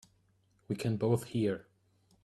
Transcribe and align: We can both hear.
We 0.67 0.75
can 0.75 0.97
both 0.97 1.25
hear. 1.25 1.67